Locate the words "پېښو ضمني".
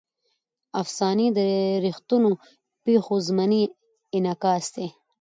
2.85-3.63